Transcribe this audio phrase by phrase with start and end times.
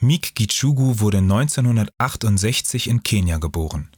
[0.00, 3.90] Mik Gichugu wurde 1968 in Kenia geboren.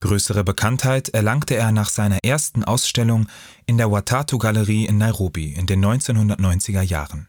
[0.00, 3.28] Größere Bekanntheit erlangte er nach seiner ersten Ausstellung
[3.66, 7.28] in der Watatu-Galerie in Nairobi in den 1990er Jahren.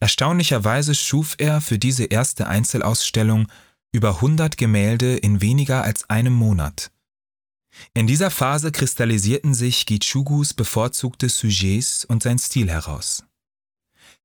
[0.00, 3.48] Erstaunlicherweise schuf er für diese erste Einzelausstellung
[3.92, 6.92] über 100 Gemälde in weniger als einem Monat.
[7.92, 13.22] In dieser Phase kristallisierten sich Gichugus bevorzugte Sujets und sein Stil heraus.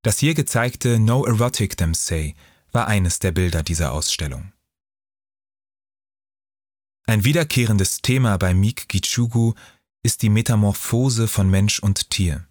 [0.02, 2.34] Das hier gezeigte No Erotic Them Say
[2.72, 4.52] war eines der Bilder dieser Ausstellung.
[7.06, 9.54] Ein wiederkehrendes Thema bei Meek Gichugu
[10.02, 12.46] ist die Metamorphose von Mensch und Tier.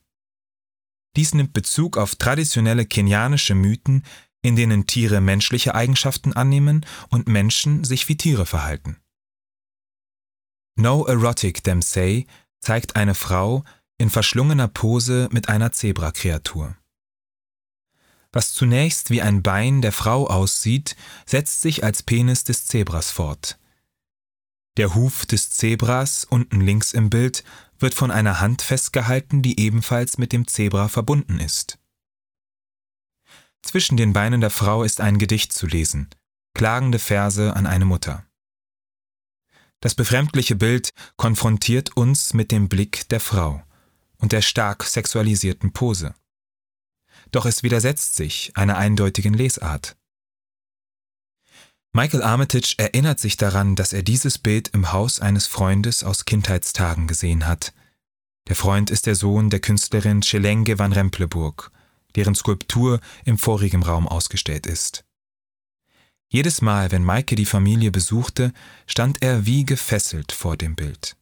[1.16, 4.04] Dies nimmt Bezug auf traditionelle kenianische Mythen,
[4.42, 8.98] in denen Tiere menschliche Eigenschaften annehmen und Menschen sich wie Tiere verhalten.
[10.76, 12.28] No Erotic Them Say
[12.60, 13.64] zeigt eine Frau
[13.98, 16.76] in verschlungener Pose mit einer Zebrakreatur.
[18.32, 20.96] Was zunächst wie ein Bein der Frau aussieht,
[21.26, 23.58] setzt sich als Penis des Zebras fort.
[24.78, 27.44] Der Huf des Zebras unten links im Bild
[27.80, 31.80] wird von einer Hand festgehalten, die ebenfalls mit dem Zebra verbunden ist.
[33.64, 36.10] Zwischen den Beinen der Frau ist ein Gedicht zu lesen,
[36.54, 38.26] klagende Verse an eine Mutter.
[39.80, 43.64] Das befremdliche Bild konfrontiert uns mit dem Blick der Frau
[44.18, 46.16] und der stark sexualisierten Pose.
[47.32, 49.96] Doch es widersetzt sich einer eindeutigen Lesart.
[51.94, 57.08] Michael Armitage erinnert sich daran, dass er dieses Bild im Haus eines Freundes aus Kindheitstagen
[57.08, 57.74] gesehen hat.
[58.48, 61.72] Der Freund ist der Sohn der Künstlerin Chelenge van Rempleburg,
[62.16, 65.06] deren Skulptur im vorigen Raum ausgestellt ist.
[66.30, 68.54] Jedes Mal, wenn Maike die Familie besuchte,
[68.86, 71.16] stand er wie gefesselt vor dem Bild.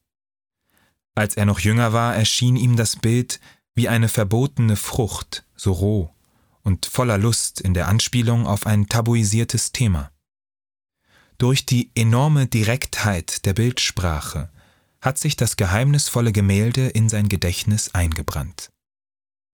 [1.14, 3.40] Als er noch jünger war, erschien ihm das Bild
[3.76, 6.14] wie eine verbotene Frucht, so roh
[6.64, 10.12] und voller Lust in der Anspielung auf ein tabuisiertes Thema.
[11.38, 14.50] Durch die enorme Direktheit der Bildsprache
[15.02, 18.72] hat sich das geheimnisvolle Gemälde in sein Gedächtnis eingebrannt.